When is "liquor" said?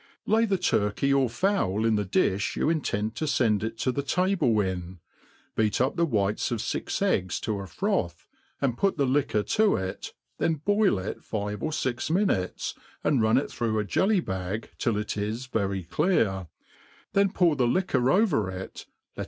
17.67-18.09